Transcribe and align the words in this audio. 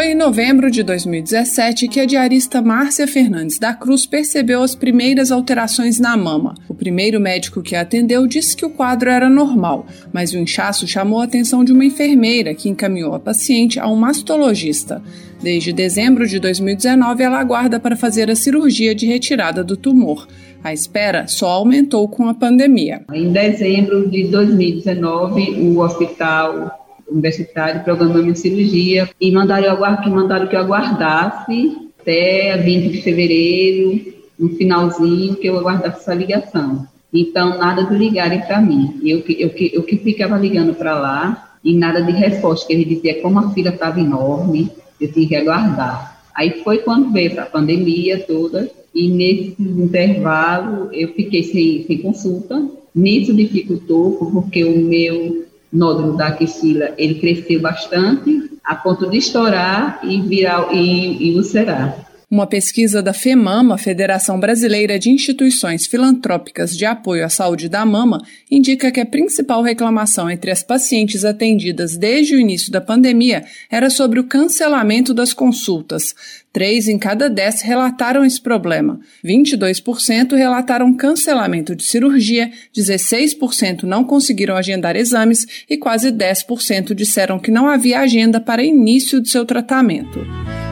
Foi 0.00 0.12
em 0.12 0.14
novembro 0.14 0.70
de 0.70 0.82
2017 0.82 1.86
que 1.86 2.00
a 2.00 2.06
diarista 2.06 2.62
Márcia 2.62 3.06
Fernandes 3.06 3.58
da 3.58 3.74
Cruz 3.74 4.06
percebeu 4.06 4.62
as 4.62 4.74
primeiras 4.74 5.30
alterações 5.30 6.00
na 6.00 6.16
mama. 6.16 6.54
O 6.66 6.74
primeiro 6.74 7.20
médico 7.20 7.60
que 7.60 7.76
a 7.76 7.82
atendeu 7.82 8.26
disse 8.26 8.56
que 8.56 8.64
o 8.64 8.70
quadro 8.70 9.10
era 9.10 9.28
normal, 9.28 9.84
mas 10.10 10.32
o 10.32 10.38
inchaço 10.38 10.88
chamou 10.88 11.20
a 11.20 11.24
atenção 11.24 11.62
de 11.62 11.70
uma 11.70 11.84
enfermeira 11.84 12.54
que 12.54 12.70
encaminhou 12.70 13.14
a 13.14 13.20
paciente 13.20 13.78
a 13.78 13.86
um 13.88 13.94
mastologista. 13.94 15.02
Desde 15.42 15.70
dezembro 15.70 16.26
de 16.26 16.38
2019, 16.38 17.22
ela 17.22 17.38
aguarda 17.38 17.78
para 17.78 17.94
fazer 17.94 18.30
a 18.30 18.34
cirurgia 18.34 18.94
de 18.94 19.04
retirada 19.04 19.62
do 19.62 19.76
tumor. 19.76 20.26
A 20.64 20.72
espera 20.72 21.26
só 21.26 21.48
aumentou 21.48 22.08
com 22.08 22.26
a 22.26 22.32
pandemia. 22.32 23.02
Em 23.12 23.30
dezembro 23.30 24.08
de 24.08 24.28
2019, 24.28 25.60
o 25.60 25.78
hospital 25.78 26.79
universitário 27.10 27.82
programando 27.82 28.22
minha 28.22 28.34
cirurgia 28.34 29.08
e 29.20 29.30
mandaram, 29.32 30.02
que 30.02 30.10
mandaram 30.10 30.46
que 30.46 30.56
eu 30.56 30.60
aguardasse 30.60 31.90
até 32.00 32.56
20 32.56 32.92
de 32.92 33.02
fevereiro, 33.02 34.14
no 34.38 34.50
finalzinho, 34.56 35.36
que 35.36 35.46
eu 35.46 35.58
aguardasse 35.58 36.00
essa 36.00 36.14
ligação. 36.14 36.86
Então, 37.12 37.58
nada 37.58 37.84
de 37.84 37.94
ligarem 37.94 38.40
para 38.40 38.60
mim. 38.60 39.00
Eu, 39.04 39.18
eu, 39.28 39.48
eu, 39.48 39.70
eu 39.72 39.82
que 39.82 39.96
ficava 39.98 40.38
ligando 40.38 40.74
para 40.74 40.98
lá 40.98 41.56
e 41.62 41.74
nada 41.74 42.02
de 42.02 42.12
resposta, 42.12 42.66
que 42.66 42.72
ele 42.72 42.84
dizia 42.84 43.20
como 43.20 43.38
a 43.38 43.50
fila 43.50 43.70
estava 43.70 44.00
enorme, 44.00 44.70
eu 45.00 45.12
tinha 45.12 45.28
que 45.28 45.36
aguardar. 45.36 46.22
Aí 46.34 46.62
foi 46.62 46.78
quando 46.78 47.12
veio 47.12 47.38
a 47.40 47.44
pandemia 47.44 48.18
toda, 48.20 48.70
e 48.94 49.08
nesse 49.08 49.56
intervalo 49.58 50.88
eu 50.92 51.08
fiquei 51.08 51.42
sem, 51.42 51.84
sem 51.86 51.98
consulta. 51.98 52.66
Nisso 52.94 53.34
dificultou, 53.34 54.12
porque 54.32 54.64
o 54.64 54.78
meu 54.78 55.44
nódulo 55.72 56.16
da 56.16 56.28
axila, 56.28 56.92
ele 56.96 57.14
cresceu 57.16 57.60
bastante, 57.60 58.50
a 58.64 58.74
ponto 58.74 59.08
de 59.08 59.18
estourar 59.18 60.00
e 60.02 60.20
virar 60.20 60.72
e, 60.72 61.30
e 61.30 61.36
ulcerar. 61.36 62.09
Uma 62.30 62.46
pesquisa 62.46 63.02
da 63.02 63.12
FEMAMA, 63.12 63.76
Federação 63.76 64.38
Brasileira 64.38 65.00
de 65.00 65.10
Instituições 65.10 65.84
Filantrópicas 65.84 66.76
de 66.76 66.84
Apoio 66.84 67.24
à 67.24 67.28
Saúde 67.28 67.68
da 67.68 67.84
Mama, 67.84 68.24
indica 68.48 68.92
que 68.92 69.00
a 69.00 69.04
principal 69.04 69.62
reclamação 69.62 70.30
entre 70.30 70.52
as 70.52 70.62
pacientes 70.62 71.24
atendidas 71.24 71.96
desde 71.96 72.36
o 72.36 72.38
início 72.38 72.70
da 72.70 72.80
pandemia 72.80 73.44
era 73.68 73.90
sobre 73.90 74.20
o 74.20 74.28
cancelamento 74.28 75.12
das 75.12 75.32
consultas. 75.32 76.14
Três 76.52 76.86
em 76.86 77.00
cada 77.00 77.28
dez 77.28 77.62
relataram 77.62 78.24
esse 78.24 78.40
problema. 78.40 79.00
22% 79.24 80.36
relataram 80.36 80.94
cancelamento 80.94 81.74
de 81.74 81.82
cirurgia, 81.82 82.52
16% 82.72 83.82
não 83.82 84.04
conseguiram 84.04 84.56
agendar 84.56 84.94
exames 84.94 85.64
e 85.68 85.76
quase 85.76 86.12
10% 86.12 86.94
disseram 86.94 87.40
que 87.40 87.50
não 87.50 87.66
havia 87.66 87.98
agenda 87.98 88.40
para 88.40 88.62
início 88.62 89.20
de 89.20 89.28
seu 89.28 89.44
tratamento. 89.44 90.20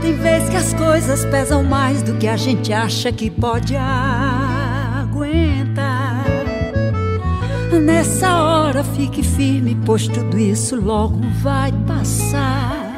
Tem 0.00 0.14
vezes 0.14 0.48
que 0.48 0.56
as 0.56 0.72
coisas 0.74 1.24
pesam 1.24 1.64
mais 1.64 2.02
do 2.02 2.14
que 2.14 2.28
a 2.28 2.36
gente 2.36 2.72
acha 2.72 3.10
que 3.10 3.28
pode 3.28 3.74
aguentar. 3.76 5.08
Nessa 7.82 8.42
hora 8.42 8.84
fique 8.84 9.22
firme, 9.22 9.76
pois 9.84 10.06
tudo 10.06 10.38
isso 10.38 10.76
logo 10.76 11.20
vai 11.42 11.72
passar. 11.86 12.88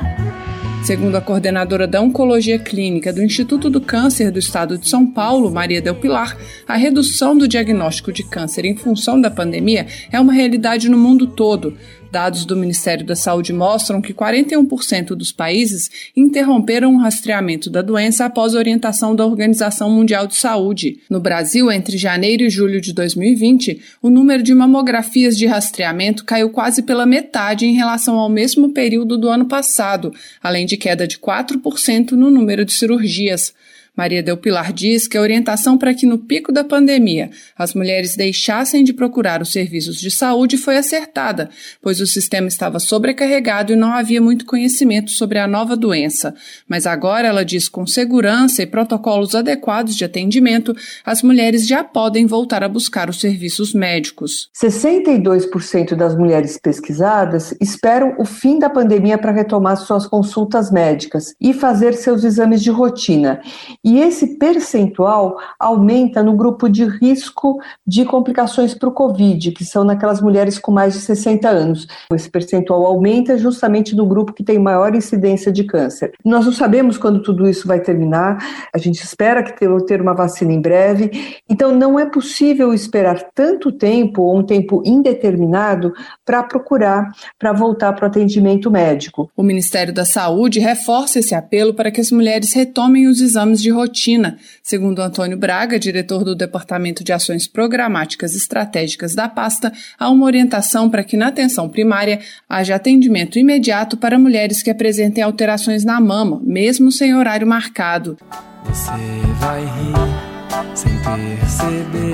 Segundo 0.84 1.14
a 1.14 1.20
coordenadora 1.20 1.86
da 1.86 2.00
Oncologia 2.00 2.58
Clínica 2.58 3.12
do 3.12 3.22
Instituto 3.22 3.68
do 3.68 3.80
Câncer 3.80 4.30
do 4.30 4.38
Estado 4.38 4.78
de 4.78 4.88
São 4.88 5.06
Paulo, 5.06 5.50
Maria 5.50 5.80
Del 5.80 5.94
Pilar, 5.94 6.36
a 6.66 6.74
redução 6.74 7.36
do 7.36 7.46
diagnóstico 7.46 8.10
de 8.10 8.24
câncer 8.24 8.64
em 8.64 8.74
função 8.74 9.20
da 9.20 9.30
pandemia 9.30 9.86
é 10.10 10.18
uma 10.18 10.32
realidade 10.32 10.88
no 10.88 10.96
mundo 10.96 11.26
todo. 11.26 11.76
Dados 12.10 12.44
do 12.44 12.56
Ministério 12.56 13.06
da 13.06 13.14
Saúde 13.14 13.52
mostram 13.52 14.02
que 14.02 14.12
41% 14.12 15.14
dos 15.14 15.30
países 15.30 15.88
interromperam 16.16 16.94
o 16.94 16.98
rastreamento 16.98 17.70
da 17.70 17.82
doença 17.82 18.24
após 18.24 18.54
orientação 18.54 19.14
da 19.14 19.24
Organização 19.24 19.88
Mundial 19.88 20.26
de 20.26 20.34
Saúde. 20.34 21.00
No 21.08 21.20
Brasil, 21.20 21.70
entre 21.70 21.96
janeiro 21.96 22.42
e 22.42 22.50
julho 22.50 22.80
de 22.80 22.92
2020, 22.92 23.80
o 24.02 24.10
número 24.10 24.42
de 24.42 24.52
mamografias 24.52 25.36
de 25.36 25.46
rastreamento 25.46 26.24
caiu 26.24 26.50
quase 26.50 26.82
pela 26.82 27.06
metade 27.06 27.64
em 27.64 27.74
relação 27.74 28.16
ao 28.16 28.28
mesmo 28.28 28.70
período 28.70 29.16
do 29.16 29.28
ano 29.28 29.46
passado, 29.46 30.12
além 30.42 30.66
de 30.66 30.76
queda 30.76 31.06
de 31.06 31.16
4% 31.16 32.12
no 32.12 32.28
número 32.28 32.64
de 32.64 32.72
cirurgias. 32.72 33.54
Maria 34.00 34.22
Del 34.22 34.38
Pilar 34.38 34.72
diz 34.72 35.06
que 35.06 35.18
a 35.18 35.20
orientação 35.20 35.76
para 35.76 35.92
que 35.92 36.06
no 36.06 36.16
pico 36.16 36.50
da 36.50 36.64
pandemia 36.64 37.28
as 37.54 37.74
mulheres 37.74 38.16
deixassem 38.16 38.82
de 38.82 38.94
procurar 38.94 39.42
os 39.42 39.52
serviços 39.52 40.00
de 40.00 40.10
saúde 40.10 40.56
foi 40.56 40.78
acertada, 40.78 41.50
pois 41.82 42.00
o 42.00 42.06
sistema 42.06 42.48
estava 42.48 42.78
sobrecarregado 42.78 43.74
e 43.74 43.76
não 43.76 43.92
havia 43.92 44.18
muito 44.18 44.46
conhecimento 44.46 45.10
sobre 45.10 45.38
a 45.38 45.46
nova 45.46 45.76
doença. 45.76 46.34
Mas 46.66 46.86
agora 46.86 47.28
ela 47.28 47.44
diz 47.44 47.68
com 47.68 47.86
segurança 47.86 48.62
e 48.62 48.66
protocolos 48.66 49.34
adequados 49.34 49.94
de 49.94 50.02
atendimento, 50.02 50.74
as 51.04 51.22
mulheres 51.22 51.66
já 51.66 51.84
podem 51.84 52.24
voltar 52.24 52.64
a 52.64 52.70
buscar 52.70 53.10
os 53.10 53.20
serviços 53.20 53.74
médicos. 53.74 54.48
62% 54.58 55.94
das 55.94 56.16
mulheres 56.16 56.56
pesquisadas 56.56 57.54
esperam 57.60 58.14
o 58.18 58.24
fim 58.24 58.58
da 58.58 58.70
pandemia 58.70 59.18
para 59.18 59.30
retomar 59.30 59.76
suas 59.76 60.06
consultas 60.06 60.70
médicas 60.70 61.34
e 61.38 61.52
fazer 61.52 61.92
seus 61.92 62.24
exames 62.24 62.62
de 62.62 62.70
rotina. 62.70 63.42
E 63.89 63.89
esse 63.98 64.38
percentual 64.38 65.38
aumenta 65.58 66.22
no 66.22 66.34
grupo 66.34 66.68
de 66.68 66.84
risco 66.84 67.58
de 67.86 68.04
complicações 68.04 68.74
para 68.74 68.88
o 68.88 68.92
Covid, 68.92 69.52
que 69.52 69.64
são 69.64 69.84
naquelas 69.84 70.20
mulheres 70.20 70.58
com 70.58 70.70
mais 70.70 70.94
de 70.94 71.00
60 71.00 71.48
anos. 71.48 71.86
Esse 72.12 72.30
percentual 72.30 72.84
aumenta 72.84 73.38
justamente 73.38 73.94
no 73.96 74.06
grupo 74.06 74.32
que 74.32 74.44
tem 74.44 74.58
maior 74.58 74.94
incidência 74.94 75.50
de 75.52 75.64
câncer. 75.64 76.12
Nós 76.24 76.44
não 76.44 76.52
sabemos 76.52 76.98
quando 76.98 77.22
tudo 77.22 77.48
isso 77.48 77.66
vai 77.66 77.80
terminar, 77.80 78.38
a 78.74 78.78
gente 78.78 79.02
espera 79.02 79.42
que 79.42 79.52
ter 79.86 80.00
uma 80.00 80.14
vacina 80.14 80.52
em 80.52 80.60
breve, 80.60 81.40
então 81.48 81.74
não 81.74 81.98
é 81.98 82.06
possível 82.06 82.72
esperar 82.72 83.30
tanto 83.34 83.72
tempo, 83.72 84.22
ou 84.22 84.38
um 84.38 84.42
tempo 84.42 84.82
indeterminado, 84.84 85.92
para 86.24 86.42
procurar, 86.42 87.10
para 87.38 87.52
voltar 87.52 87.92
para 87.92 88.04
o 88.04 88.08
atendimento 88.08 88.70
médico. 88.70 89.30
O 89.36 89.42
Ministério 89.42 89.92
da 89.92 90.04
Saúde 90.04 90.60
reforça 90.60 91.18
esse 91.18 91.34
apelo 91.34 91.74
para 91.74 91.90
que 91.90 92.00
as 92.00 92.10
mulheres 92.10 92.52
retomem 92.52 93.06
os 93.06 93.20
exames 93.20 93.60
de 93.60 93.69
de 93.70 93.72
rotina. 93.72 94.36
Segundo 94.62 95.00
Antônio 95.00 95.38
Braga, 95.38 95.78
diretor 95.78 96.24
do 96.24 96.34
Departamento 96.34 97.04
de 97.04 97.12
Ações 97.12 97.46
Programáticas 97.46 98.34
Estratégicas 98.34 99.14
da 99.14 99.28
pasta, 99.28 99.72
há 99.98 100.10
uma 100.10 100.26
orientação 100.26 100.90
para 100.90 101.04
que 101.04 101.16
na 101.16 101.28
atenção 101.28 101.68
primária 101.68 102.20
haja 102.48 102.74
atendimento 102.74 103.38
imediato 103.38 103.96
para 103.96 104.18
mulheres 104.18 104.62
que 104.62 104.70
apresentem 104.70 105.22
alterações 105.22 105.84
na 105.84 106.00
mama, 106.00 106.40
mesmo 106.42 106.90
sem 106.90 107.14
horário 107.14 107.46
marcado. 107.46 108.18
Você 108.64 108.90
vai 109.38 109.60
rir 109.60 110.74
sem 110.74 110.92
perceber. 110.98 112.10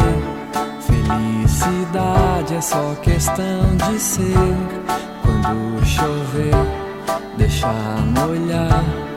Felicidade 0.81 2.55
é 2.55 2.61
só 2.61 2.95
questão 2.97 3.77
de 3.77 3.99
ser. 3.99 4.25
Quando 5.23 5.85
chover, 5.85 6.55
deixa 7.39 7.73
molhar 8.15 9.16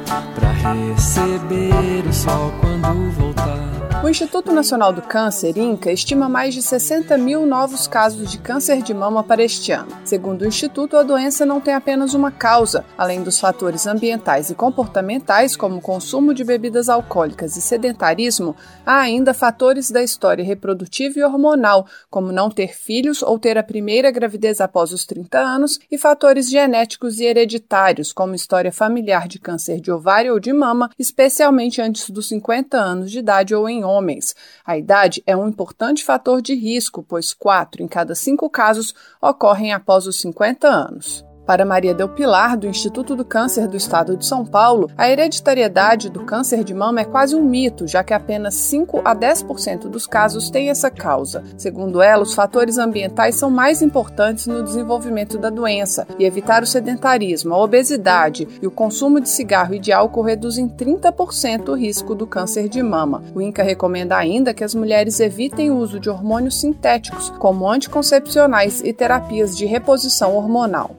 receber 0.61 2.07
o 2.07 2.13
sol 2.13 2.51
quando 2.59 3.11
voltar. 3.11 3.68
O 4.01 4.07
Instituto 4.07 4.53
Nacional 4.53 4.93
do 4.93 5.01
Câncer, 5.01 5.57
INCA, 5.57 5.91
estima 5.91 6.29
mais 6.29 6.53
de 6.53 6.61
60 6.61 7.17
mil 7.17 7.45
novos 7.45 7.85
casos 7.85 8.31
de 8.31 8.37
câncer 8.37 8.81
de 8.81 8.93
mama 8.93 9.25
para 9.25 9.43
este 9.43 9.73
ano. 9.73 9.91
Segundo 10.05 10.43
o 10.43 10.47
Instituto, 10.47 10.95
a 10.95 11.03
doença 11.03 11.45
não 11.45 11.59
tem 11.59 11.73
apenas 11.73 12.13
uma 12.13 12.31
causa. 12.31 12.85
Além 12.97 13.21
dos 13.21 13.41
fatores 13.41 13.85
ambientais 13.85 14.49
e 14.49 14.55
comportamentais, 14.55 15.57
como 15.57 15.81
consumo 15.81 16.33
de 16.33 16.45
bebidas 16.45 16.87
alcoólicas 16.87 17.57
e 17.57 17.61
sedentarismo, 17.61 18.55
há 18.85 18.99
ainda 18.99 19.33
fatores 19.33 19.91
da 19.91 20.01
história 20.01 20.45
reprodutiva 20.45 21.19
e 21.19 21.23
hormonal, 21.23 21.85
como 22.09 22.31
não 22.31 22.49
ter 22.49 22.73
filhos 22.73 23.21
ou 23.21 23.37
ter 23.37 23.57
a 23.57 23.63
primeira 23.63 24.11
gravidez 24.11 24.61
após 24.61 24.93
os 24.93 25.05
30 25.05 25.37
anos, 25.37 25.77
e 25.91 25.97
fatores 25.97 26.49
genéticos 26.49 27.19
e 27.19 27.25
hereditários, 27.25 28.13
como 28.13 28.33
história 28.33 28.71
familiar 28.71 29.27
de 29.27 29.39
câncer 29.39 29.81
de 29.81 29.91
ovário 29.91 30.31
ou 30.31 30.39
de 30.39 30.53
mama, 30.53 30.89
especialmente 30.97 31.81
antes 31.81 32.09
dos 32.09 32.29
50 32.29 32.77
anos 32.77 33.11
de 33.11 33.19
idade 33.19 33.53
ou 33.53 33.67
em 33.67 33.88
homens. 33.89 34.35
A 34.65 34.77
idade 34.77 35.23
é 35.25 35.35
um 35.35 35.47
importante 35.47 36.03
fator 36.03 36.41
de 36.41 36.53
risco, 36.53 37.03
pois 37.03 37.33
4 37.33 37.81
em 37.81 37.87
cada 37.87 38.13
5 38.13 38.49
casos 38.49 38.93
ocorrem 39.21 39.73
após 39.73 40.05
os 40.05 40.19
50 40.19 40.67
anos. 40.67 41.28
Para 41.49 41.65
Maria 41.65 41.95
Del 41.95 42.09
Pilar, 42.09 42.55
do 42.55 42.67
Instituto 42.67 43.15
do 43.15 43.25
Câncer 43.25 43.67
do 43.67 43.75
Estado 43.75 44.15
de 44.15 44.23
São 44.23 44.45
Paulo, 44.45 44.87
a 44.95 45.09
hereditariedade 45.09 46.07
do 46.07 46.23
câncer 46.23 46.63
de 46.63 46.75
mama 46.75 47.01
é 47.01 47.03
quase 47.03 47.35
um 47.35 47.41
mito, 47.41 47.87
já 47.87 48.03
que 48.03 48.13
apenas 48.13 48.53
5 48.53 49.01
a 49.03 49.15
10% 49.15 49.89
dos 49.89 50.05
casos 50.05 50.51
têm 50.51 50.69
essa 50.69 50.91
causa. 50.91 51.43
Segundo 51.57 52.03
ela, 52.03 52.21
os 52.21 52.35
fatores 52.35 52.77
ambientais 52.77 53.33
são 53.33 53.49
mais 53.49 53.81
importantes 53.81 54.45
no 54.45 54.61
desenvolvimento 54.61 55.39
da 55.39 55.49
doença 55.49 56.05
e 56.19 56.23
evitar 56.23 56.61
o 56.61 56.67
sedentarismo, 56.67 57.55
a 57.55 57.63
obesidade 57.63 58.47
e 58.61 58.67
o 58.67 58.71
consumo 58.71 59.19
de 59.19 59.27
cigarro 59.27 59.73
e 59.73 59.79
de 59.79 59.91
álcool 59.91 60.21
reduzem 60.21 60.69
30% 60.69 61.69
o 61.69 61.73
risco 61.73 62.13
do 62.13 62.27
câncer 62.27 62.69
de 62.69 62.83
mama. 62.83 63.23
O 63.33 63.41
INCA 63.41 63.63
recomenda 63.63 64.15
ainda 64.15 64.53
que 64.53 64.63
as 64.63 64.75
mulheres 64.75 65.19
evitem 65.19 65.71
o 65.71 65.77
uso 65.77 65.99
de 65.99 66.11
hormônios 66.11 66.59
sintéticos, 66.59 67.31
como 67.39 67.67
anticoncepcionais 67.67 68.83
e 68.83 68.93
terapias 68.93 69.57
de 69.57 69.65
reposição 69.65 70.35
hormonal. 70.35 70.91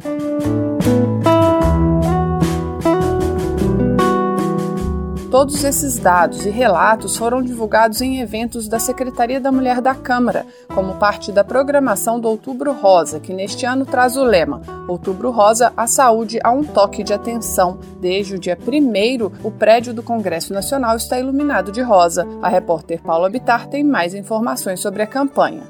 Todos 5.31 5.63
esses 5.63 5.97
dados 5.97 6.45
e 6.45 6.51
relatos 6.51 7.17
foram 7.17 7.41
divulgados 7.41 8.01
em 8.01 8.21
eventos 8.21 8.67
da 8.67 8.81
Secretaria 8.81 9.41
da 9.41 9.53
Mulher 9.53 9.81
da 9.81 9.95
Câmara, 9.95 10.45
como 10.75 10.97
parte 10.97 11.31
da 11.31 11.45
programação 11.45 12.19
do 12.19 12.29
Outubro 12.29 12.73
Rosa, 12.73 13.21
que 13.21 13.33
neste 13.33 13.65
ano 13.65 13.87
traz 13.87 14.17
o 14.17 14.25
lema 14.25 14.61
Outubro 14.89 15.31
Rosa, 15.31 15.73
a 15.77 15.87
saúde 15.87 16.41
a 16.43 16.51
um 16.51 16.65
toque 16.65 17.05
de 17.05 17.13
atenção. 17.13 17.79
Desde 18.01 18.35
o 18.35 18.39
dia 18.41 18.59
1 18.59 19.47
o 19.47 19.53
prédio 19.53 19.95
do 19.95 20.03
Congresso 20.03 20.53
Nacional 20.53 20.97
está 20.97 21.17
iluminado 21.17 21.71
de 21.71 21.81
rosa. 21.81 22.27
A 22.43 22.49
repórter 22.49 23.01
Paula 23.01 23.31
Bitar 23.31 23.69
tem 23.69 23.85
mais 23.85 24.15
informações 24.15 24.81
sobre 24.81 25.01
a 25.01 25.07
campanha. 25.07 25.63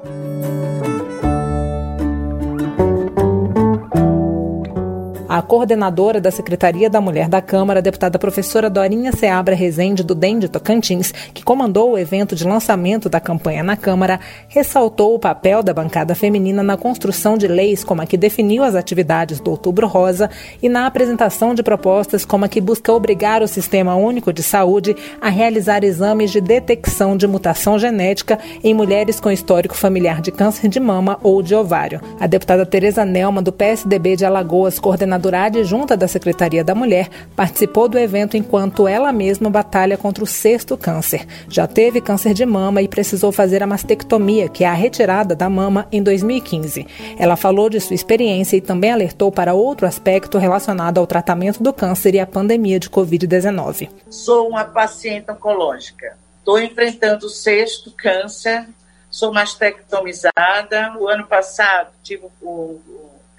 A 5.33 5.41
coordenadora 5.41 6.21
da 6.21 6.33
Secretaria 6.33 6.91
da 6.91 7.01
Mulher 7.01 7.29
da 7.29 7.41
Câmara, 7.41 7.81
deputada 7.81 8.19
professora 8.19 8.69
Dorinha 8.69 9.13
Seabra 9.13 9.55
Rezende, 9.55 10.03
do 10.03 10.13
DEM 10.13 10.41
de 10.41 10.49
Tocantins, 10.49 11.13
que 11.33 11.45
comandou 11.45 11.93
o 11.93 11.99
evento 11.99 12.35
de 12.35 12.43
lançamento 12.43 13.09
da 13.09 13.21
campanha 13.21 13.63
na 13.63 13.77
Câmara, 13.77 14.19
ressaltou 14.49 15.15
o 15.15 15.21
papel 15.21 15.63
da 15.63 15.73
bancada 15.73 16.17
feminina 16.17 16.65
na 16.65 16.77
construção 16.77 17.39
de 17.39 17.47
leis 17.47 17.85
como 17.85 18.03
a 18.03 18.07
que 18.07 18.17
definiu 18.17 18.65
as 18.65 18.75
atividades 18.75 19.39
do 19.39 19.53
Outubro 19.53 19.87
Rosa 19.87 20.29
e 20.61 20.69
na 20.69 20.85
apresentação 20.85 21.55
de 21.55 21.63
propostas 21.63 22.25
como 22.25 22.45
a 22.45 22.49
que 22.49 22.61
busca 22.61 22.93
obrigar 22.93 23.41
o 23.41 23.47
Sistema 23.47 23.95
Único 23.95 24.33
de 24.33 24.43
Saúde 24.43 24.97
a 25.21 25.29
realizar 25.29 25.85
exames 25.85 26.33
de 26.33 26.41
detecção 26.41 27.17
de 27.17 27.29
mutação 27.29 27.79
genética 27.79 28.37
em 28.65 28.75
mulheres 28.75 29.21
com 29.21 29.31
histórico 29.31 29.77
familiar 29.77 30.21
de 30.21 30.33
câncer 30.33 30.67
de 30.67 30.81
mama 30.81 31.21
ou 31.23 31.41
de 31.41 31.55
ovário. 31.55 32.01
A 32.19 32.27
deputada 32.27 32.67
Tereza 32.67 33.05
Nelma, 33.05 33.41
do 33.41 33.53
PSDB 33.53 34.17
de 34.17 34.25
Alagoas, 34.25 34.81
coordenadora 34.81 35.20
coordenadora 35.21 35.43
adjunta 35.43 35.97
da 35.97 36.09
Secretaria 36.09 36.65
da 36.65 36.75
Mulher, 36.75 37.09
participou 37.37 37.89
do 37.89 37.99
evento 37.99 38.37
enquanto 38.37 38.89
ela 38.89 39.13
mesma 39.13 39.51
batalha 39.51 39.97
contra 39.97 40.25
o 40.25 40.27
sexto 40.27 40.77
câncer. 40.77 41.27
Já 41.49 41.67
teve 41.67 42.01
câncer 42.01 42.33
de 42.33 42.47
mama 42.47 42.81
e 42.81 42.89
precisou 42.89 43.31
fazer 43.31 43.63
a 43.63 43.67
mastectomia, 43.67 44.49
que 44.49 44.65
é 44.65 44.69
a 44.69 44.73
retirada 44.73 45.35
da 45.35 45.51
mama, 45.51 45.87
em 45.93 46.03
2015. 46.03 46.87
Ela 47.19 47.37
falou 47.37 47.69
de 47.69 47.81
sua 47.81 47.95
experiência 47.95 48.57
e 48.57 48.61
também 48.61 48.91
alertou 48.91 49.31
para 49.31 49.53
outro 49.53 49.87
aspecto 49.87 50.39
relacionado 50.39 50.99
ao 50.99 51.07
tratamento 51.07 51.63
do 51.63 51.73
câncer 51.73 52.15
e 52.15 52.21
à 52.21 52.27
pandemia 52.27 52.81
de 52.81 52.89
Covid-19. 52.89 53.91
Sou 54.09 54.49
uma 54.49 54.65
paciente 54.65 55.31
oncológica. 55.31 56.17
Estou 56.39 56.59
enfrentando 56.59 57.27
o 57.27 57.31
sexto 57.31 57.93
câncer, 57.93 58.67
sou 59.11 59.33
mastectomizada. 59.33 60.97
O 60.99 61.07
ano 61.07 61.27
passado 61.27 61.91
tive 62.03 62.27
o, 62.41 62.81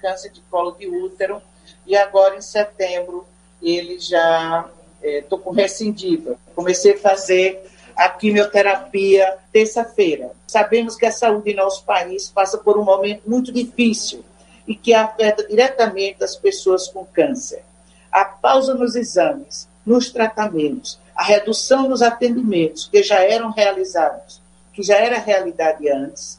câncer 0.02 0.30
de 0.30 0.40
colo 0.50 0.72
de 0.72 0.88
útero 0.88 1.40
e 1.86 1.96
agora 1.96 2.36
em 2.36 2.40
setembro 2.40 3.26
ele 3.62 3.98
já 3.98 4.68
estou 5.02 5.38
é, 5.38 5.42
com 5.42 5.50
recidiva. 5.50 6.36
Comecei 6.54 6.94
a 6.94 6.98
fazer 6.98 7.70
a 7.96 8.08
quimioterapia 8.08 9.36
terça-feira. 9.52 10.30
Sabemos 10.46 10.96
que 10.96 11.06
a 11.06 11.12
saúde 11.12 11.50
em 11.50 11.56
nosso 11.56 11.84
país 11.84 12.28
passa 12.28 12.58
por 12.58 12.78
um 12.78 12.84
momento 12.84 13.22
muito 13.26 13.52
difícil 13.52 14.24
e 14.66 14.74
que 14.74 14.94
afeta 14.94 15.46
diretamente 15.46 16.22
as 16.22 16.36
pessoas 16.36 16.88
com 16.88 17.04
câncer. 17.04 17.62
A 18.10 18.24
pausa 18.24 18.74
nos 18.74 18.94
exames, 18.94 19.68
nos 19.84 20.10
tratamentos, 20.10 20.98
a 21.14 21.22
redução 21.22 21.88
nos 21.88 22.02
atendimentos 22.02 22.88
que 22.88 23.02
já 23.02 23.20
eram 23.20 23.50
realizados, 23.50 24.40
que 24.72 24.82
já 24.82 24.96
era 24.96 25.18
realidade 25.18 25.88
antes 25.88 26.38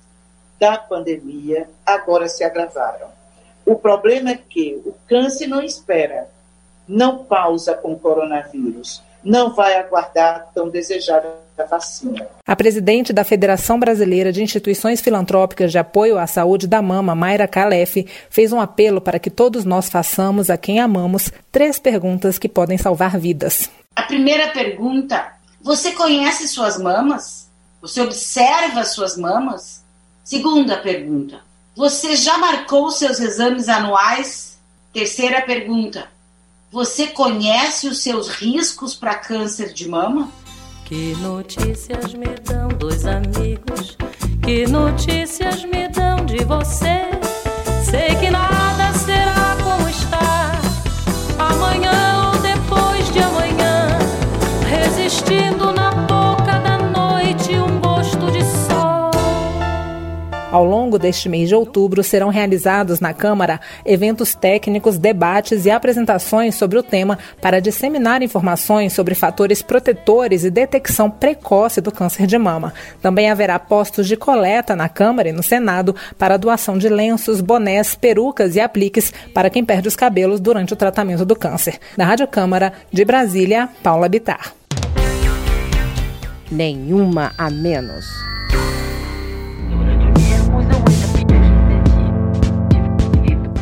da 0.60 0.78
pandemia, 0.78 1.70
agora 1.86 2.28
se 2.28 2.44
agravaram. 2.44 3.10
O 3.66 3.76
problema 3.76 4.32
é 4.32 4.38
que 4.38 4.82
o 4.86 4.94
câncer 5.08 5.48
não 5.48 5.62
espera, 5.62 6.30
não 6.88 7.24
pausa 7.24 7.74
com 7.74 7.94
o 7.94 8.00
coronavírus, 8.00 9.02
não 9.24 9.54
vai 9.54 9.76
aguardar 9.76 10.52
tão 10.54 10.70
desejada 10.70 11.44
vacina. 11.70 12.28
A 12.46 12.56
presidente 12.56 13.14
da 13.14 13.24
Federação 13.24 13.80
Brasileira 13.80 14.32
de 14.32 14.44
Instituições 14.44 15.00
Filantrópicas 15.00 15.72
de 15.72 15.78
Apoio 15.78 16.18
à 16.18 16.28
Saúde 16.28 16.68
da 16.68 16.82
Mama, 16.82 17.16
Mayra 17.16 17.48
Calef, 17.48 18.06
fez 18.30 18.52
um 18.52 18.60
apelo 18.60 19.00
para 19.00 19.20
que 19.20 19.30
todos 19.30 19.64
nós 19.64 19.90
façamos 19.90 20.50
a 20.50 20.58
quem 20.58 20.80
amamos 20.80 21.32
três 21.52 21.80
perguntas 21.80 22.40
que 22.40 22.50
podem 22.50 22.78
salvar 22.78 23.18
vidas. 23.18 23.70
A 23.96 24.04
primeira 24.04 24.48
pergunta: 24.50 25.34
você 25.62 25.92
conhece 25.92 26.48
suas 26.48 26.78
mamas? 26.78 27.50
Você 27.82 28.02
observa 28.02 28.84
suas 28.84 29.16
mamas? 29.16 29.84
Segunda 30.24 30.78
pergunta: 30.78 31.42
você 31.76 32.16
já 32.16 32.38
marcou 32.38 32.92
seus 32.92 33.20
exames 33.20 33.68
anuais? 33.68 34.58
Terceira 34.94 35.42
pergunta. 35.42 36.08
Você 36.72 37.08
conhece 37.08 37.88
os 37.88 38.02
seus 38.02 38.30
riscos 38.30 38.96
para 38.96 39.16
câncer 39.16 39.74
de 39.74 39.88
mama? 39.88 40.30
Que 40.86 41.16
notícias 41.16 42.14
me 42.14 42.36
dão 42.44 42.68
dois 42.68 43.06
amigos? 43.06 43.98
Que 44.44 44.68
notícias 44.68 45.64
me 45.66 45.88
dão 45.88 46.26
de? 46.26 47.23
Ao 60.54 60.64
longo 60.64 61.00
deste 61.00 61.28
mês 61.28 61.50
de 61.50 61.56
outubro, 61.56 62.04
serão 62.04 62.30
realizados 62.30 63.00
na 63.00 63.12
Câmara 63.12 63.60
eventos 63.84 64.36
técnicos, 64.36 65.00
debates 65.00 65.66
e 65.66 65.72
apresentações 65.72 66.54
sobre 66.54 66.78
o 66.78 66.84
tema 66.84 67.18
para 67.42 67.60
disseminar 67.60 68.22
informações 68.22 68.94
sobre 68.94 69.16
fatores 69.16 69.64
protetores 69.64 70.44
e 70.44 70.52
detecção 70.52 71.10
precoce 71.10 71.82
do 71.82 71.92
câncer 71.92 72.28
de 72.28 72.38
mama. 72.38 72.72
Também 73.02 73.32
haverá 73.32 73.58
postos 73.58 74.08
de 74.08 74.16
coleta 74.16 74.76
na 74.76 74.88
Câmara 74.88 75.30
e 75.30 75.32
no 75.32 75.42
Senado 75.42 75.96
para 76.20 76.38
doação 76.38 76.78
de 76.78 76.88
lenços, 76.88 77.42
bonés, 77.42 77.96
perucas 77.96 78.56
e 78.56 78.60
apliques 78.60 79.12
para 79.34 79.50
quem 79.50 79.66
perde 79.66 79.88
os 79.88 79.96
cabelos 79.96 80.40
durante 80.40 80.72
o 80.72 80.76
tratamento 80.76 81.26
do 81.26 81.36
câncer. 81.36 81.80
Da 81.98 82.06
Rádio 82.06 82.28
Câmara, 82.28 82.74
de 82.92 83.04
Brasília, 83.04 83.70
Paula 83.82 84.08
Bitar. 84.08 84.54
Nenhuma 86.52 87.32
a 87.40 87.50
menos. 87.50 88.06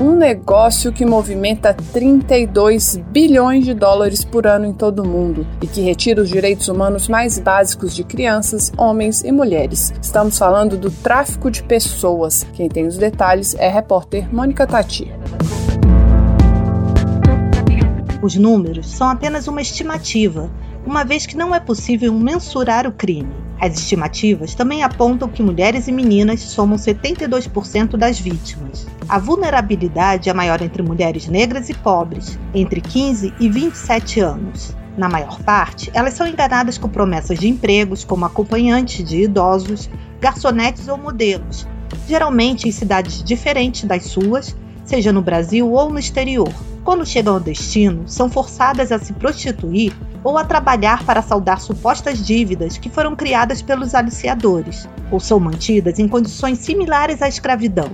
Um 0.01 0.15
negócio 0.15 0.91
que 0.91 1.05
movimenta 1.05 1.75
32 1.93 2.98
bilhões 3.12 3.63
de 3.63 3.75
dólares 3.75 4.25
por 4.25 4.48
ano 4.48 4.65
em 4.65 4.74
todo 4.74 5.03
o 5.03 5.08
mundo 5.08 5.46
e 5.62 5.67
que 5.67 5.81
retira 5.81 6.24
os 6.24 6.29
direitos 6.29 6.67
humanos 6.67 7.08
mais 7.08 7.38
básicos 7.38 7.96
de 7.96 8.03
crianças, 8.03 8.72
homens 8.75 9.24
e 9.24 9.31
mulheres. 9.31 9.93
Estamos 10.01 10.39
falando 10.39 10.75
do 10.75 10.89
tráfico 10.89 11.51
de 11.51 11.62
pessoas. 11.62 12.48
Quem 12.53 12.67
tem 12.67 12.88
os 12.88 12.98
detalhes 12.98 13.53
é 13.53 13.67
a 13.67 13.72
repórter 13.72 14.34
Mônica 14.34 14.65
Tati. 14.65 15.12
Os 18.24 18.36
números 18.36 18.88
são 18.88 19.08
apenas 19.08 19.48
uma 19.48 19.62
estimativa, 19.62 20.50
uma 20.84 21.03
vez 21.03 21.27
que 21.27 21.38
não 21.38 21.53
é 21.53 21.60
possível 21.60 22.12
mensurar 22.12 22.88
o 22.88 22.91
crime. 22.91 23.50
As 23.62 23.77
estimativas 23.77 24.56
também 24.56 24.82
apontam 24.82 25.30
que 25.30 25.44
mulheres 25.44 25.88
e 25.88 25.91
meninas 25.91 26.39
somam 26.39 26.80
72% 26.80 27.96
das 27.96 28.20
vítimas. 28.20 28.88
A 29.08 29.20
vulnerabilidade 29.20 30.32
é 30.32 30.34
maior 30.34 30.63
entre 30.63 30.82
mulheres 30.82 31.27
negras 31.27 31.70
e 31.70 31.75
pobres, 31.75 32.39
entre 32.56 32.82
15 32.82 33.32
e 33.39 33.48
27 33.48 34.20
anos. 34.20 34.75
Na 34.98 35.08
maior 35.08 35.39
parte, 35.44 35.91
elas 35.94 36.15
são 36.15 36.25
enganadas 36.25 36.80
com 36.80 36.89
promessas 36.89 37.38
de 37.38 37.48
empregos 37.48 38.03
como 38.03 38.25
acompanhantes 38.25 39.08
de 39.08 39.25
idosos, 39.25 39.88
garçonetes 40.20 40.88
ou 40.88 40.98
modelos, 40.98 41.68
geralmente 42.08 42.68
em 42.68 42.72
cidades 42.72 43.24
diferentes 43.24 43.84
das 43.84 44.06
suas, 44.06 44.58
seja 44.84 45.13
no 45.13 45.22
Brasil 45.22 45.72
ou 45.72 45.91
no 45.91 46.00
exterior. 46.00 46.51
Quando 46.84 47.06
chegam 47.06 47.36
ao 47.36 47.39
destino, 47.39 48.08
são 48.08 48.27
forçadas 48.27 48.91
a 48.91 48.98
se 48.98 49.13
prostituir 49.13 49.94
ou 50.24 50.38
a 50.38 50.44
trabalhar 50.44 51.04
para 51.06 51.22
saldar 51.22 51.60
supostas 51.60 52.25
dívidas 52.25 52.78
que 52.78 52.90
foram 52.90 53.16
criadas 53.16 53.62
pelos 53.62 53.96
aliciadores, 53.96 54.88
ou 55.10 55.20
são 55.20 55.40
mantidas 55.40 56.00
em 56.00 56.08
condições 56.08 56.60
similares 56.60 57.22
à 57.22 57.28
escravidão, 57.28 57.92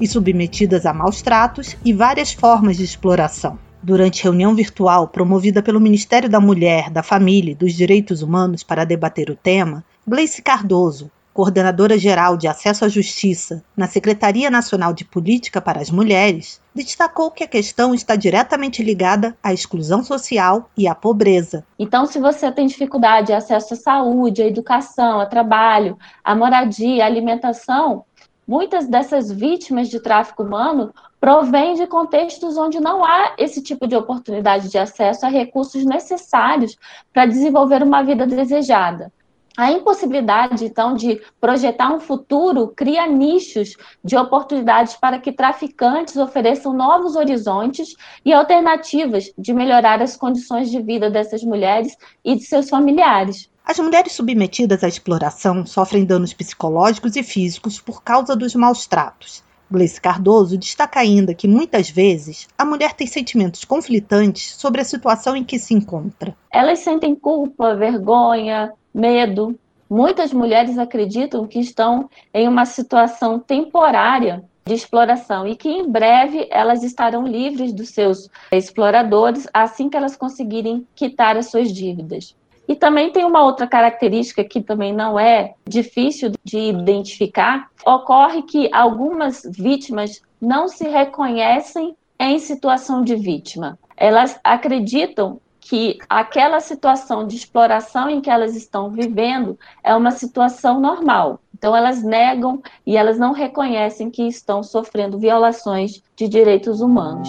e 0.00 0.06
submetidas 0.06 0.86
a 0.86 0.92
maus 0.92 1.22
tratos 1.22 1.76
e 1.84 1.92
várias 1.92 2.32
formas 2.32 2.76
de 2.76 2.84
exploração. 2.84 3.58
Durante 3.82 4.22
reunião 4.22 4.54
virtual 4.54 5.08
promovida 5.08 5.62
pelo 5.62 5.80
Ministério 5.80 6.28
da 6.28 6.40
Mulher, 6.40 6.90
da 6.90 7.02
Família 7.02 7.52
e 7.52 7.54
dos 7.54 7.72
Direitos 7.72 8.22
Humanos 8.22 8.62
para 8.62 8.84
debater 8.84 9.30
o 9.30 9.36
tema, 9.36 9.84
Gleice 10.06 10.42
Cardoso, 10.42 11.10
coordenadora 11.32 11.98
geral 11.98 12.36
de 12.36 12.48
Acesso 12.48 12.84
à 12.84 12.88
Justiça 12.88 13.62
na 13.76 13.86
Secretaria 13.86 14.50
Nacional 14.50 14.92
de 14.92 15.04
Política 15.04 15.60
para 15.60 15.80
as 15.80 15.90
Mulheres, 15.90 16.60
destacou 16.74 17.30
que 17.30 17.44
a 17.44 17.48
questão 17.48 17.94
está 17.94 18.16
diretamente 18.16 18.82
ligada 18.82 19.36
à 19.42 19.52
exclusão 19.52 20.02
social 20.02 20.70
e 20.76 20.88
à 20.88 20.94
pobreza. 20.94 21.64
Então, 21.78 22.06
se 22.06 22.18
você 22.18 22.50
tem 22.50 22.66
dificuldade 22.66 23.28
de 23.28 23.32
acesso 23.32 23.74
à 23.74 23.76
saúde, 23.76 24.42
à 24.42 24.46
educação, 24.46 25.20
a 25.20 25.26
trabalho, 25.26 25.96
à 26.24 26.34
moradia, 26.34 27.04
à 27.04 27.06
alimentação, 27.06 28.04
muitas 28.46 28.88
dessas 28.88 29.30
vítimas 29.30 29.88
de 29.88 30.00
tráfico 30.00 30.42
humano 30.42 30.92
provém 31.20 31.74
de 31.74 31.86
contextos 31.86 32.56
onde 32.56 32.80
não 32.80 33.04
há 33.04 33.34
esse 33.38 33.62
tipo 33.62 33.86
de 33.86 33.94
oportunidade 33.94 34.68
de 34.70 34.78
acesso 34.78 35.26
a 35.26 35.28
recursos 35.28 35.84
necessários 35.84 36.76
para 37.12 37.26
desenvolver 37.26 37.82
uma 37.82 38.02
vida 38.02 38.26
desejada. 38.26 39.12
A 39.60 39.70
impossibilidade, 39.70 40.64
então, 40.64 40.94
de 40.94 41.20
projetar 41.38 41.92
um 41.92 42.00
futuro 42.00 42.68
cria 42.68 43.06
nichos 43.06 43.76
de 44.02 44.16
oportunidades 44.16 44.96
para 44.96 45.18
que 45.18 45.30
traficantes 45.30 46.16
ofereçam 46.16 46.72
novos 46.72 47.14
horizontes 47.14 47.94
e 48.24 48.32
alternativas 48.32 49.30
de 49.36 49.52
melhorar 49.52 50.00
as 50.00 50.16
condições 50.16 50.70
de 50.70 50.80
vida 50.80 51.10
dessas 51.10 51.44
mulheres 51.44 51.94
e 52.24 52.36
de 52.36 52.44
seus 52.44 52.70
familiares. 52.70 53.50
As 53.62 53.78
mulheres 53.78 54.12
submetidas 54.12 54.82
à 54.82 54.88
exploração 54.88 55.66
sofrem 55.66 56.06
danos 56.06 56.32
psicológicos 56.32 57.14
e 57.14 57.22
físicos 57.22 57.78
por 57.78 58.02
causa 58.02 58.34
dos 58.34 58.54
maus 58.54 58.86
tratos 58.86 59.44
Gleice 59.70 60.00
Cardoso 60.00 60.58
destaca 60.58 60.98
ainda 60.98 61.32
que 61.32 61.46
muitas 61.46 61.88
vezes 61.88 62.48
a 62.58 62.64
mulher 62.64 62.92
tem 62.92 63.06
sentimentos 63.06 63.64
conflitantes 63.64 64.56
sobre 64.56 64.80
a 64.80 64.84
situação 64.84 65.36
em 65.36 65.44
que 65.44 65.60
se 65.60 65.72
encontra. 65.72 66.36
Elas 66.52 66.80
sentem 66.80 67.14
culpa, 67.14 67.76
vergonha, 67.76 68.72
medo. 68.94 69.58
Muitas 69.88 70.32
mulheres 70.32 70.78
acreditam 70.78 71.46
que 71.46 71.58
estão 71.58 72.08
em 72.32 72.46
uma 72.46 72.64
situação 72.64 73.38
temporária 73.38 74.44
de 74.64 74.74
exploração 74.74 75.46
e 75.46 75.56
que 75.56 75.68
em 75.68 75.90
breve 75.90 76.46
elas 76.50 76.84
estarão 76.84 77.26
livres 77.26 77.72
dos 77.72 77.88
seus 77.88 78.28
exploradores 78.52 79.48
assim 79.52 79.88
que 79.88 79.96
elas 79.96 80.16
conseguirem 80.16 80.86
quitar 80.94 81.36
as 81.36 81.50
suas 81.50 81.72
dívidas. 81.72 82.36
E 82.68 82.76
também 82.76 83.10
tem 83.10 83.24
uma 83.24 83.42
outra 83.42 83.66
característica 83.66 84.44
que 84.44 84.60
também 84.60 84.92
não 84.92 85.18
é 85.18 85.54
difícil 85.66 86.30
de 86.44 86.56
identificar: 86.56 87.68
ocorre 87.84 88.42
que 88.42 88.70
algumas 88.72 89.42
vítimas 89.44 90.22
não 90.40 90.68
se 90.68 90.88
reconhecem 90.88 91.96
em 92.16 92.38
situação 92.38 93.02
de 93.02 93.16
vítima. 93.16 93.76
Elas 93.96 94.38
acreditam 94.44 95.40
que 95.70 95.98
aquela 96.08 96.58
situação 96.58 97.24
de 97.24 97.36
exploração 97.36 98.10
em 98.10 98.20
que 98.20 98.28
elas 98.28 98.56
estão 98.56 98.90
vivendo 98.90 99.56
é 99.84 99.94
uma 99.94 100.10
situação 100.10 100.80
normal. 100.80 101.38
Então, 101.56 101.76
elas 101.76 102.02
negam 102.02 102.60
e 102.84 102.96
elas 102.96 103.20
não 103.20 103.32
reconhecem 103.32 104.10
que 104.10 104.26
estão 104.26 104.64
sofrendo 104.64 105.16
violações 105.16 106.02
de 106.16 106.26
direitos 106.26 106.80
humanos. 106.80 107.28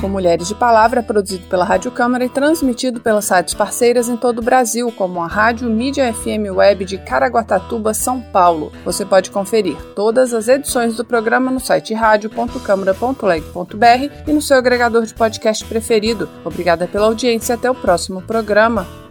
Com 0.00 0.08
Mulheres 0.08 0.48
de 0.48 0.54
Palavra 0.56 1.00
produzido 1.00 1.46
pela 1.46 1.64
Rádio 1.64 1.92
Câmara 1.92 2.24
e 2.24 2.28
transmitido 2.28 3.00
pelas 3.00 3.28
rádios 3.28 3.54
parceiras 3.54 4.08
em 4.08 4.16
todo 4.16 4.40
o 4.40 4.42
Brasil, 4.42 4.90
como 4.90 5.20
a 5.20 5.28
Rádio 5.28 5.70
Mídia 5.70 6.12
FM 6.12 6.50
Web 6.52 6.84
de 6.84 6.98
Caraguatatuba, 6.98 7.94
São 7.94 8.20
Paulo. 8.20 8.72
Você 8.84 9.06
pode 9.06 9.30
conferir 9.30 9.76
todas 9.94 10.34
as 10.34 10.48
edições 10.48 10.96
do 10.96 11.04
programa 11.04 11.52
no 11.52 11.60
site 11.60 11.94
rádio.câmara.leg.br 11.94 14.26
e 14.26 14.32
no 14.32 14.42
seu 14.42 14.56
agregador 14.56 15.06
de 15.06 15.14
podcast 15.14 15.64
preferido. 15.66 16.28
Obrigada 16.44 16.88
pela 16.88 17.06
audiência 17.06 17.52
e 17.52 17.54
até 17.54 17.70
o 17.70 17.74
próximo 17.74 18.20
programa. 18.22 19.01